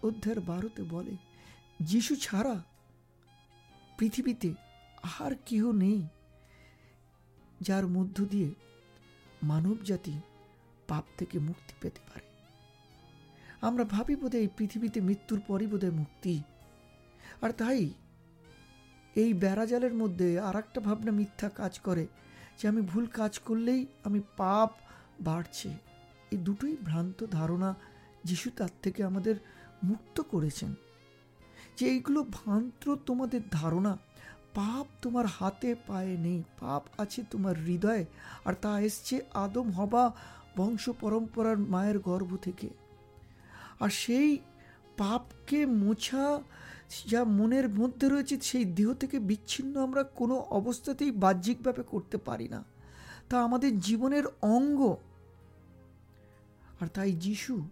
অধ্যায়ের 0.03 0.41
বারোতে 0.41 0.83
বলে, 0.83 1.17
যিশু 1.81 2.15
ছাড়া 2.15 2.63
পৃথিবীতে 3.97 4.53
আর 5.19 5.35
কেহ 5.45 5.71
নেই 5.71 6.07
যার 7.61 7.87
মধ্য 7.87 8.25
দিয়ে 8.25 8.53
মানব 9.45 9.77
জাতি 9.83 10.15
পাপ 10.87 11.03
থেকে 11.17 11.39
মুক্তি 11.39 11.73
পেতে 11.81 12.01
পারে। 12.07 12.25
আমরা 13.61 13.83
ভাবি 13.83 14.15
বোধহয় 14.15 14.41
এই 14.41 14.49
পৃথিবীতে 14.57 15.01
মৃত্যুর 15.01 15.41
পরই 15.47 15.67
বোধহয় 15.67 15.91
মুক্তি। 15.91 16.43
আর 17.41 17.51
তাই 17.51 17.93
এই 19.15 19.33
বেড়াজালের 19.33 19.93
মধ্যে 19.93 20.39
আর 20.39 20.55
একটা 20.55 20.79
ভাবনা 20.81 21.11
মিথ্যা 21.11 21.49
কাজ 21.49 21.79
করে 21.79 22.07
যে 22.57 22.67
আমি 22.67 22.81
ভুল 22.81 23.05
কাজ 23.05 23.39
করলেই 23.39 23.85
আমি 24.03 24.21
পাপ 24.37 24.69
বাড়ছে। 25.21 25.69
এই 26.31 26.37
দুটোই 26.37 26.77
ভ্রান্ত 26.85 27.25
ধারণা 27.31 27.75
যিশু 28.23 28.49
তার 28.49 28.69
থেকে 28.81 29.03
আমাদের 29.03 29.35
মুক্ত 29.83 30.21
করেছেন। 30.21 30.73
যে 31.77 31.85
এইগুলো 31.87 32.23
ভ্রান্ত 32.23 32.95
তোমাদের 33.05 33.41
ধারণা 33.51 33.97
পাপ 34.55 34.87
তোমার 35.01 35.25
হাতে 35.25 35.75
পায়ে 35.87 36.17
নেই। 36.17 36.43
পাপ 36.59 36.83
আছে 36.97 37.23
তোমার 37.31 37.57
হৃদয়ে, 37.57 38.05
আর 38.45 38.53
তা 38.53 38.79
এসছে 38.79 39.21
আদম 39.33 39.71
হবা 39.71 40.15
বংশ 40.57 40.89
পরম্পরার 40.89 41.57
মায়ের 41.57 41.99
গর্ভ 41.99 42.37
থেকে। 42.37 42.69
আর 43.79 43.89
সেই 43.89 44.37
পাপকে 44.97 45.65
মোছা 45.65 46.41
যা 47.05 47.23
মনের 47.23 47.69
মধ্যে 47.69 48.09
রয়েছে, 48.09 48.41
সেই 48.41 48.65
দেহ 48.65 48.93
থেকে 48.93 49.19
বিচ্ছিন্ন 49.19 49.81
আমরা 49.81 50.03
কোনো 50.03 50.35
অবস্থাতেই 50.35 51.11
বাহ্যিকভাবে 51.11 51.83
করতে 51.83 52.17
পারি 52.17 52.47
না। 52.47 52.63
তা 53.29 53.43
আমাদের 53.43 53.79
জীবনের 53.79 54.23
অঙ্গ। 54.41 54.97
আর 56.79 56.87
তাই 56.87 57.11
যিশু 57.13 57.69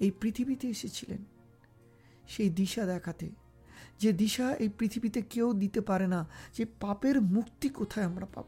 এই 0.00 0.10
পৃথিবীতে 0.10 0.68
এসেছিলেন। 0.68 1.24
সেই 2.28 2.50
দিশা 2.50 2.86
দেখাতে। 2.86 3.43
যে 3.98 4.12
দিশা 4.12 4.54
এই 4.54 4.68
পৃথিবীতে 4.68 5.22
কেউ 5.22 5.52
দিতে 5.52 5.80
পারে 5.80 6.06
না, 6.06 6.28
যে 6.54 6.64
পাপের 6.64 7.20
মুক্তি 7.20 7.68
কোথায় 7.68 8.06
আমরা 8.06 8.26
পাব? 8.26 8.44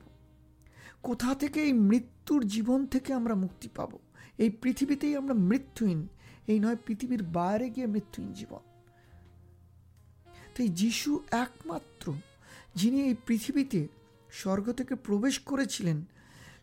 কোথা 1.03 1.35
থেকে 1.35 1.62
এই 1.62 1.73
মৃত্যুর 1.73 2.47
জীবন 2.47 2.87
থেকে 2.87 3.12
আমরা 3.12 3.35
মুক্তি 3.35 3.69
পাব? 3.69 3.99
এই 4.38 4.50
পৃথিবীতেই 4.50 5.17
আমরা 5.17 5.35
মৃত্যুহীন, 5.35 6.09
এই 6.47 6.61
নয় 6.61 6.76
পৃথিবীর 6.87 7.23
বাইরে 7.23 7.71
গিয়ে 7.71 7.87
মৃত্যুহীন 7.87 8.33
জীবন। 8.33 8.61
তাই 10.57 10.69
যিশু 10.69 11.21
একমাত্র, 11.31 12.15
যিনি 12.75 13.03
এই 13.03 13.15
পৃথিবীতে 13.26 13.88
স্বর্গ 14.33 14.73
থেকে 14.73 14.95
প্রবেশ 14.95 15.38
করেছিলেন, 15.38 16.05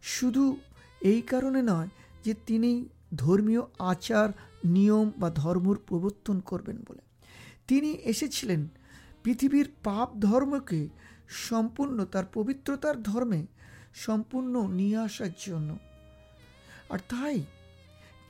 শুধু 0.02 0.58
এই 1.02 1.22
কারণে 1.22 1.62
নয় 1.62 1.88
যে 2.24 2.34
তিনি 2.46 2.90
ধর্মীয় 3.16 3.62
আচার, 3.80 4.30
নিয়ম 4.66 5.12
বা 5.18 5.30
ধর্মর 5.30 5.78
প্রবর্তন 5.88 6.40
করবেন 6.40 6.78
বলে। 6.88 7.13
তিনি 7.68 7.92
এসেছিলেন 7.92 8.68
পৃথিবীর 9.24 9.72
পাপ 9.84 10.14
ধর্মকে 10.20 10.90
সম্পূর্ণ, 11.28 12.06
তার 12.06 12.26
পবিত্রতার 12.34 13.04
ধর্মে 13.04 13.46
সম্পূর্ণ 13.94 14.68
নিয়ে 14.68 14.98
আসার 14.98 15.34
জন্য। 15.46 15.78
আর 16.90 17.00
তাই 17.10 17.44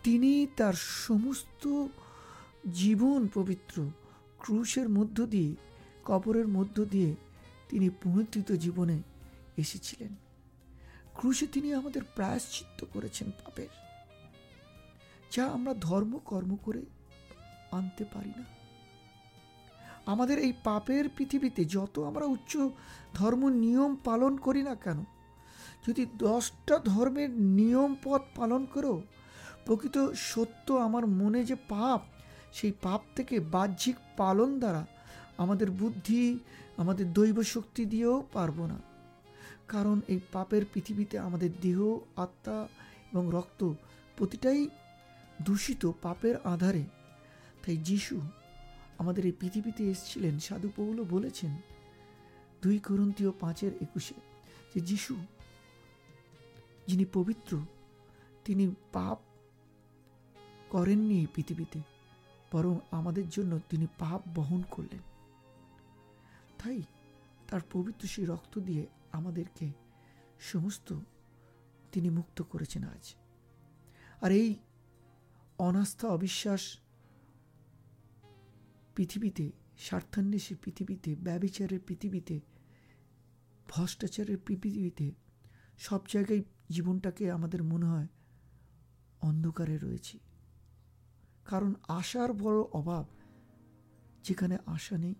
তিনি 0.04 0.48
তার 0.58 0.74
সমস্ত 0.74 1.88
জীবন 2.74 3.28
পবিত্র 3.34 3.90
ক্রুশের 4.40 4.90
মধ্য 4.90 5.26
দিয়ে, 5.26 5.56
কবরের 6.06 6.48
মধ্য 6.48 6.86
দিয়ে 6.86 7.16
তিনি 7.70 7.90
পুনর্তৃত 7.90 8.52
জীবনে 8.52 9.02
এসেছিলেন। 9.58 10.16
ক্রুশে 11.14 11.48
তিনি 11.48 11.74
আমাদের 11.74 12.04
প্রায়শ্চিত্ত 12.16 12.86
করেছেন 12.94 13.32
পাপের, 13.32 13.72
যা 15.32 15.44
আমরা 15.46 15.74
ধর্ম 15.74 16.20
কর্ম 16.26 16.56
করে 16.56 16.82
আনতে 17.72 18.06
পারি 18.14 18.34
না। 18.38 18.63
আমাদের 20.06 20.40
এই 20.40 20.54
পাপের 20.64 21.10
পৃথিবীতে 21.18 21.66
যত 21.66 22.00
আমরা 22.00 22.26
উচ্চ 22.26 22.58
ধর্ম 23.14 23.50
নিয়ম 23.50 23.96
পালন 23.96 24.38
করি 24.38 24.64
না 24.64 24.76
কেন, 24.76 25.04
যদি 25.88 26.06
দশটা 26.18 26.80
ধর্মের 26.80 27.30
নিয়ম 27.32 27.96
পথ 28.04 28.22
পালন 28.36 28.66
করো, 28.66 29.02
প্রকৃত 29.66 29.98
সত্য 30.32 30.74
আমার 30.74 31.08
মনে 31.08 31.44
যে 31.44 31.56
পাপ, 31.56 32.02
সেই 32.54 32.72
পাপ 32.82 33.02
থেকে 33.16 33.40
বাহ্যিক 33.40 33.96
পালন 34.18 34.60
দ্বারা 34.60 34.86
আমাদের 35.38 35.72
বুদ্ধি, 35.72 36.40
আমাদের 36.78 37.14
দৈব 37.14 37.42
শক্তি 37.42 37.86
দিয়েও 37.86 38.24
পারব 38.34 38.66
না। 38.66 38.82
কারণ 39.68 40.02
এই 40.08 40.20
পাপের 40.32 40.66
পৃথিবীতে 40.74 41.20
আমাদের 41.20 41.52
দেহ, 41.62 41.80
আত্মা 42.16 42.68
এবং 43.12 43.32
রক্ত 43.32 43.74
প্রতিটাই 44.18 44.70
দূষিত 45.42 45.92
পাপের 46.02 46.36
আধারে। 46.44 46.84
তাই 47.66 47.78
যিশু 47.78 48.22
আমাদের 49.04 49.26
এই 49.26 49.32
পৃথিবীতে 49.32 49.92
এসেছিলেন 49.92 50.40
সাধু 50.40 50.70
পৌল 50.76 51.04
বলেছেন 51.04 51.58
দুই 52.62 52.80
করন্তীয় 52.80 53.32
পাঁচের 53.32 53.72
একুশে 53.82 54.14
যে 54.76 54.82
যিশু, 54.82 55.16
যিনি 56.88 57.06
পবিত্র, 57.06 57.62
তিনি 58.46 58.76
পাপ 58.94 59.18
করেননি 60.70 61.20
এই 61.20 61.28
পৃথিবীতে, 61.36 61.82
বরং 62.52 62.80
আমাদের 62.92 63.30
জন্য 63.30 63.60
তিনি 63.70 63.88
পাপ 64.00 64.22
বহন 64.36 64.64
করলেন। 64.72 65.00
তাই 66.64 66.82
তার 67.48 67.62
পবিত্র 67.72 68.08
সেই 68.08 68.26
রক্ত 68.26 68.60
দিয়ে 68.60 68.88
আমাদেরকে 69.12 69.72
সমস্ত 70.40 71.00
তিনি 71.92 72.10
মুক্ত 72.10 72.44
করেছেন 72.44 72.84
আজ। 72.84 73.16
আর 74.22 74.32
এই 74.32 74.56
অনাস্থা 75.58 76.08
অবিশ্বাস 76.08 76.80
পৃথিবীতে 78.96 79.52
স্বার্থান্বেষী 79.78 80.56
পৃথিবীতে 80.56 81.16
ব্যবিচারের 81.16 81.80
পৃথিবীতে, 81.88 82.40
ভ্রষ্টাচারের 83.68 84.38
পৃথিবীতে, 84.38 85.12
সব 85.78 86.02
জায়গায় 86.10 86.44
জীবনটাকে 86.70 87.32
আমাদের 87.32 87.64
মনে 87.64 87.86
হয় 87.86 88.08
অন্ধকারে 89.22 89.78
রয়েছি। 89.78 90.20
কারণ 91.46 91.74
আশার 91.88 92.34
বড় 92.34 92.62
অভাব 92.62 93.06
যেখানে 94.24 94.58
আশা 94.66 94.98
নেই, 94.98 95.16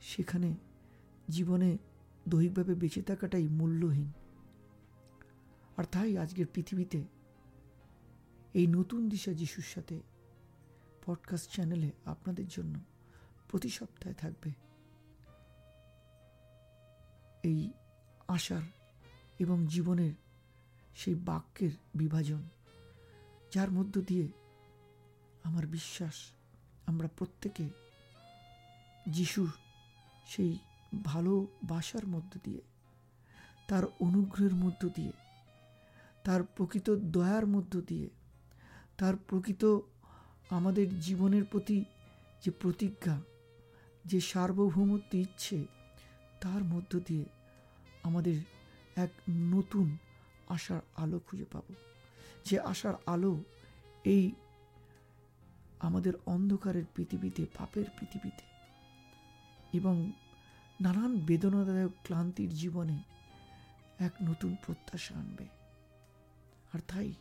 সেখানে 0.00 0.56
জীবনে 1.28 1.78
দৈহিকভাবে 2.28 2.74
বেঁচে 2.74 3.02
থাকাটাই 3.02 3.48
মূল্যহীন। 3.48 4.12
আর 5.76 5.84
তাই 5.84 6.18
আজকের 6.18 6.46
পৃথিবীতে 6.46 7.04
এই 8.54 8.66
নতুন 8.66 9.08
দিশা 9.08 9.32
যিশুর 9.32 9.64
সাথে 9.64 10.00
পডকাস্ট 11.06 11.50
চ্যানেলে 11.50 11.90
আপনাদের 12.04 12.48
জন্য 12.48 12.78
প্রতি 13.48 13.68
সপ্তাহে 13.68 14.14
থাকবে 14.14 14.52
এই 17.42 17.70
আশার 18.28 18.62
এবং 19.38 19.66
জীবনের 19.66 20.12
সেই 20.94 21.14
বাক্যের 21.14 21.70
বিভাজন, 21.94 22.48
যার 23.54 23.70
মধ্য 23.70 24.00
দিয়ে 24.00 24.28
আমার 25.44 25.66
বিশ্বাস, 25.66 26.32
আমরা 26.86 27.08
প্রত্যেকে 27.16 27.70
যিশুর 29.08 29.48
সেই 30.26 30.58
ভালোবাসার 31.04 32.06
মধ্য 32.06 32.38
দিয়ে, 32.44 32.60
তার 33.68 33.84
অনুগ্রহের 34.00 34.54
মধ্য 34.54 34.88
দিয়ে, 34.88 35.12
তার 36.24 36.42
প্রকৃত 36.42 36.90
দয়ার 36.90 37.46
মধ্য 37.46 37.80
দিয়ে, 37.80 38.10
তার 38.96 39.16
প্রকৃত 39.16 39.80
আমাদের 40.50 41.00
জীবনের 41.00 41.44
প্রতি 41.44 41.84
যে 42.44 42.50
প্রতিজ্ঞা, 42.50 43.20
যে 44.04 44.20
সার্বভৌমত্ব 44.20 45.14
ইচ্ছে, 45.14 45.64
তার 46.40 46.64
মধ্য 46.64 47.00
দিয়ে 47.00 47.24
আমাদের 48.02 48.40
এক 48.96 49.10
নতুন 49.30 49.98
আশার 50.48 50.80
আলো 50.96 51.18
খুঁজে 51.18 51.44
পাব। 51.44 51.62
যে 52.44 52.60
আশার 52.60 52.94
আলো 53.06 53.42
এই 54.04 54.32
আমাদের 55.80 56.12
অন্ধকারের 56.26 56.84
পৃথিবীতে, 56.94 57.46
পাপের 57.58 57.84
পৃথিবীতে 58.00 58.42
এবং 59.78 60.12
নানান 60.80 61.18
বেদনাদায়ক 61.18 61.92
ক্লান্তির 62.04 62.50
জীবনে 62.50 63.02
এক 63.98 64.12
নতুন 64.22 64.56
প্রত্যাশা 64.66 65.14
আনবে। 65.14 65.46
আর 66.72 66.78
তাই 66.88 67.14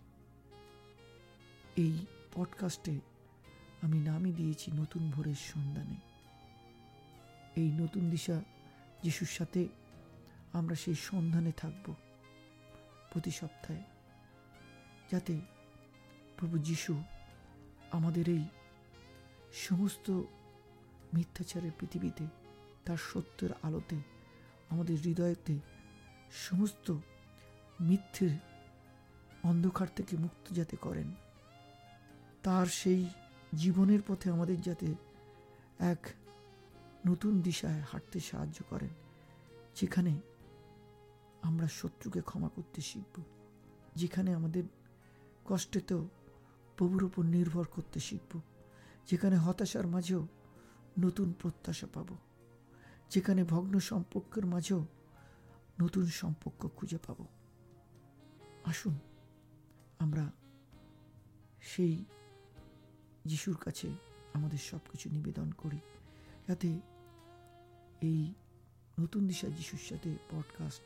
এই 1.75 2.05
পডকাস্টে 2.33 2.99
আমি 3.86 4.00
নামই 4.00 4.32
দিয়েছি 4.32 4.71
নতুন 4.71 5.12
ভোরের 5.12 5.39
সন্ধানে। 5.54 5.98
এই 7.56 7.71
নতুন 7.71 8.10
দিশা 8.10 8.41
যিশুর 9.04 9.28
সাথে 9.28 9.67
আমরা 10.54 10.76
সেই 10.76 10.95
সন্ধানে 10.95 11.52
থাকব 11.52 11.93
প্রতি 13.12 13.32
সপ্তাহে, 13.32 13.84
যাতে 15.12 15.41
প্রভু 16.38 16.58
যিশু 16.58 17.04
আমাদের 17.91 18.30
এই 18.30 18.43
সমস্ত 19.54 20.12
মিথ্যাচারের 21.13 21.71
পৃথিবীতে, 21.80 22.26
তার 22.86 22.98
সত্যের 22.98 23.50
আলোতে, 23.63 23.98
আমাদের 24.69 24.98
হৃদয়তে 24.98 25.56
সমস্ত 26.32 26.88
মিথ্যের 27.82 28.34
অন্ধকার 29.43 29.88
থেকে 29.95 30.17
মুক্ত 30.17 30.45
যাতে 30.54 30.76
করেন। 30.78 31.12
তার 32.43 32.65
সেই 32.65 33.06
জীবনের 33.55 34.01
পথে 34.07 34.27
আমাদের 34.31 34.61
যাতে 34.61 34.89
এক 35.93 36.01
নতুন 37.07 37.33
দিশায় 37.41 37.81
হাঁটতে 37.91 38.19
সাহায্য 38.19 38.57
করেন, 38.69 38.93
যেখানে 39.75 40.13
আমরা 41.41 41.67
শত্রুকে 41.67 42.21
ক্ষমা 42.21 42.49
করতে 42.49 42.79
শিখব, 42.81 43.15
যেখানে 43.95 44.29
আমাদের 44.33 44.63
কষ্টেতেও 45.45 46.01
প্রভুর 46.77 47.03
উপর 47.03 47.23
নির্ভর 47.25 47.65
করতে 47.65 47.99
শিখব, 47.99 48.31
যেখানে 49.07 49.35
হতাশার 49.35 49.87
মাঝেও 49.87 50.27
নতুন 50.99 51.27
প্রত্যাশা 51.41 51.87
পাব, 51.93 52.09
যেখানে 53.09 53.43
ভগ্ন 53.43 53.79
সম্পর্কের 53.79 54.45
মাঝেও 54.45 54.81
নতুন 55.81 56.05
সম্পর্ক 56.05 56.61
খুঁজে 56.75 56.99
পাব। 57.07 57.19
আসুন, 58.65 58.95
আমরা 59.99 60.25
সেই 61.61 61.93
যিশুর 63.25 63.57
কাছে 63.57 63.91
আমাদের 64.33 64.57
সব 64.57 64.79
কিছু 64.91 65.09
নিবেদন 65.09 65.51
করি। 65.51 65.79
যাতে 66.47 66.67
এই 68.01 68.33
নতুন 68.99 69.27
দিশা 69.27 69.49
যিশুর 69.49 69.79
সাথে 69.79 70.15
পডকাস্ট 70.31 70.81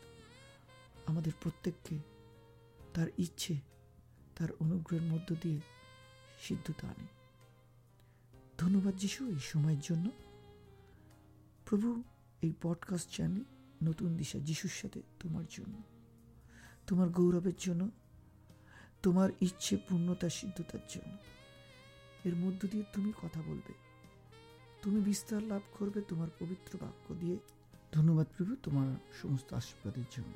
আমাদের 1.06 1.32
প্রত্যেককে 1.42 2.00
তার 2.94 3.08
ইচ্ছে, 3.18 3.60
তার 4.36 4.50
অনুগ্রহের 4.60 5.02
মধ্য 5.02 5.36
দিয়ে 5.42 5.60
সিদ্ধতা 6.42 6.88
আনে। 6.88 7.08
ধন্যবাদ 8.58 8.96
যিশু 8.96 9.28
এই 9.28 9.40
সময়ের 9.40 9.80
জন্য। 9.80 10.10
প্রভু, 11.66 12.04
এই 12.42 12.54
পডকাস্ট 12.62 13.10
চ্যানেল 13.10 13.44
নতুন 13.84 14.18
দিশা 14.18 14.40
যিশুর 14.40 14.70
সাথে 14.70 15.02
তোমার 15.20 15.44
জন্য, 15.50 15.82
তোমার 16.88 17.10
গৌরবের 17.10 17.54
জন্য, 17.58 17.90
তোমার 19.04 19.30
ইচ্ছে 19.42 19.78
পূর্ণতা 19.78 20.30
সিদ্ধতার 20.30 20.80
জন্য। 20.90 21.18
এর 22.26 22.36
মধ্য 22.36 22.68
দিয়ে 22.68 22.84
তুমি 22.94 23.12
কথা 23.22 23.42
বলবে। 23.42 23.74
তুমি 24.82 25.02
বিস্তার 25.02 25.44
লাভ 25.44 25.62
করবে 25.80 26.02
তোমার 26.02 26.28
পবিত্র 26.40 26.80
বাক্য 26.82 27.16
দিয়ে। 27.16 27.38
ধন্যবাদ 27.92 28.28
প্রভু 28.38 28.56
তোমার 28.64 28.88
সমস্ত 29.22 29.54
আশীর্বাদের 29.54 30.04
জন্য। 30.12 30.34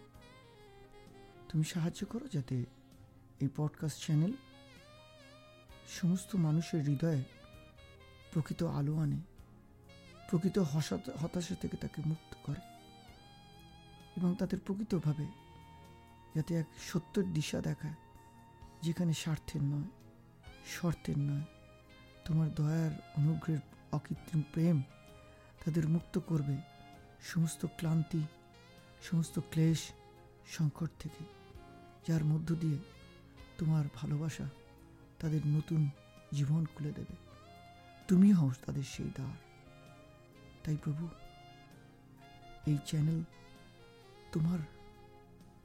তুমি 1.50 1.64
সাহায্য 1.64 2.06
করো 2.06 2.28
যাতে 2.28 2.56
এই 3.40 3.50
পডকাস্ট 3.56 3.98
চ্যানেল 4.06 4.34
সমস্ত 5.90 6.36
মানুষের 6.36 6.82
হৃদয়ে 6.84 7.24
প্রকৃত 8.34 8.64
আলো 8.64 8.94
আনে, 8.98 9.20
প্রকৃত 10.30 10.58
হতাশা 11.22 11.56
থেকে 11.56 11.78
তাকে 11.78 12.02
মুক্ত 12.06 12.36
করে 12.44 12.62
এবং 14.18 14.36
তাদের 14.36 14.60
প্রকৃতভাবে 14.66 15.26
যাতে 16.36 16.56
এক 16.56 16.68
সত্যের 16.80 17.34
দিশা 17.34 17.62
দেখায়, 17.62 17.94
যেখানে 18.82 19.14
স্বার্থের 19.14 19.64
নয়, 19.64 19.90
শর্তের 20.66 21.20
নয় 21.20 21.46
তোমার 22.26 22.54
দয়ার 22.56 22.92
অনুগ্রহের 23.18 23.60
অকৃত্রিম 23.92 24.44
প্রেম 24.54 24.82
তাদের 25.66 25.88
মুক্ত 25.88 26.20
করবে 26.20 26.58
সমস্ত 27.24 27.66
ক্লান্তি, 27.78 28.24
সমস্ত 29.04 29.40
ক্লেশ, 29.52 29.92
সংকট 30.48 30.90
থেকে, 31.00 31.24
যার 32.08 32.24
মধ্য 32.24 32.56
দিয়ে 32.56 32.78
তোমার 33.58 33.86
ভালোবাসা 33.96 34.50
তাদের 35.20 35.42
নতুন 35.46 35.90
জীবন 36.34 36.66
খুলে 36.66 36.92
দেবে। 36.92 37.16
তুমি 38.08 38.34
হও 38.34 38.52
তাদের 38.66 38.84
সেই 38.84 39.10
দ্বার। 39.16 39.38
তাই 40.64 40.78
প্রভু, 40.84 41.08
এই 42.68 42.78
চ্যানেল 42.86 43.24
তোমার 44.32 44.60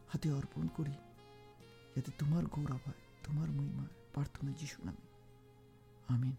হাতে 0.08 0.32
অর্পণ 0.32 0.66
করি, 0.66 0.92
যাতে 1.96 2.12
তোমার 2.18 2.46
গৌরব 2.46 2.80
হয়, 2.86 3.00
তোমার 3.24 3.50
মহিমা 3.50 3.84
প্রার্থনা 4.14 4.52
যিশু 4.60 4.84
নামে। 4.84 5.06
আমিন। 6.08 6.36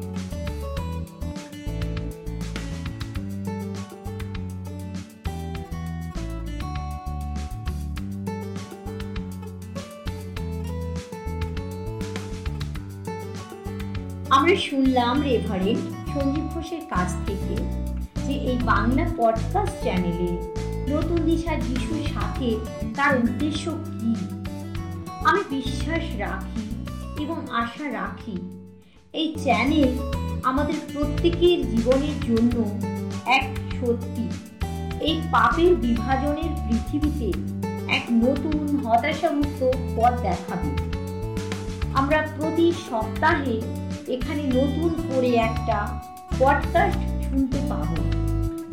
আমরা 0.00 0.10
শুনলাম 0.10 0.42
রেভারেন্ট 15.22 16.14
সঞ্জীব 16.14 16.44
ঘোষের 16.44 16.80
কাছ 16.90 17.14
থেকে 17.26 17.56
যে 18.26 18.32
এই 18.32 18.58
বাংলা 18.62 19.06
পডকাস্ট 19.16 19.82
চ্যানেলে 19.82 20.54
নতুন 20.94 21.16
দিশা 21.16 21.54
যিশুর 21.54 22.14
সাথে 22.14 22.56
তার 22.96 23.18
উদ্দেশ্য 23.18 23.70
কি? 23.70 24.14
আমি 25.24 25.40
বিশ্বাস 25.50 26.02
রাখি 26.18 26.84
এবং 27.22 27.46
আশা 27.50 27.92
রাখি 27.92 28.57
এই 29.12 29.34
চ্যানেল 29.42 30.12
আমাদের 30.42 30.74
প্রত্যেকের 30.92 31.70
জীবনের 31.70 32.16
জন্য 32.26 32.64
এক 33.26 33.48
সত্যি। 33.80 34.28
এই 35.00 35.20
পাপের 35.32 35.74
বিভাজনের 35.76 36.50
পৃথিবীতে 36.68 37.38
এক 37.92 38.04
নতুন 38.10 38.76
হতাশামুক্ত 38.76 39.70
পথ 39.96 40.20
দেখাবে। 40.22 40.70
আমরা 41.94 42.28
প্রতি 42.36 42.72
সপ্তাহে 42.90 43.60
এখানে 44.08 44.42
নতুন 44.42 44.94
করে 45.14 45.28
একটা 45.28 46.00
পডকাস্ট 46.38 46.98
শুনতে 46.98 47.58
পাব। 47.68 47.86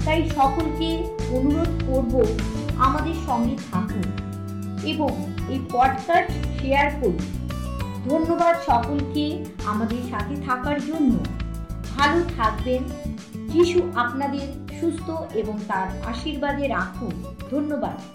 তাই 0.05 0.29
সকলকে 0.35 1.03
অনুরোধ 1.29 1.83
করব 1.87 2.25
আমাদের 2.77 3.13
সঙ্গে 3.25 3.57
থাকুন 3.71 4.03
এবং 4.83 5.33
এই 5.49 5.59
পডকাস্ট 5.71 6.61
শেয়ার 6.61 6.91
করুন। 7.01 7.44
ধন্যবাদ 8.09 8.55
সকলকে 8.65 9.45
আমাদের 9.65 9.97
সাথে 10.09 10.35
থাকার 10.45 10.85
জন্য। 10.85 11.13
ভালো 11.97 12.23
থাকবেন, 12.37 12.83
যিশু 13.47 13.81
আপনাদের 13.95 14.47
সুস্থ 14.79 15.35
এবং 15.35 15.59
তার 15.67 15.87
আশীর্বাদে 16.05 16.67
রাখুন। 16.67 17.35
ধন্যবাদ। 17.51 18.14